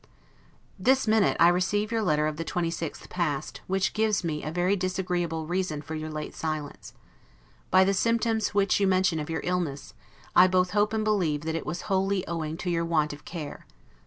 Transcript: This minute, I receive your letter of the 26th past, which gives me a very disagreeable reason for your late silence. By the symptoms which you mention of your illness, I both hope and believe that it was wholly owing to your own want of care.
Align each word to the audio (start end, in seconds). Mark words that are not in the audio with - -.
This 0.79 1.07
minute, 1.07 1.37
I 1.39 1.49
receive 1.49 1.91
your 1.91 2.01
letter 2.01 2.25
of 2.25 2.37
the 2.37 2.43
26th 2.43 3.07
past, 3.09 3.61
which 3.67 3.93
gives 3.93 4.23
me 4.23 4.43
a 4.43 4.49
very 4.49 4.75
disagreeable 4.75 5.45
reason 5.45 5.83
for 5.83 5.93
your 5.93 6.09
late 6.09 6.33
silence. 6.33 6.95
By 7.69 7.83
the 7.83 7.93
symptoms 7.93 8.47
which 8.55 8.79
you 8.79 8.87
mention 8.87 9.19
of 9.19 9.29
your 9.29 9.41
illness, 9.43 9.93
I 10.35 10.47
both 10.47 10.71
hope 10.71 10.91
and 10.93 11.03
believe 11.03 11.41
that 11.41 11.53
it 11.53 11.67
was 11.67 11.81
wholly 11.81 12.25
owing 12.25 12.57
to 12.57 12.69
your 12.71 12.81
own 12.81 12.89
want 12.89 13.13
of 13.13 13.25
care. 13.25 13.67